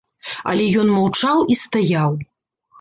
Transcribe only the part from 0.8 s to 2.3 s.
ён маўчаў і стаяў.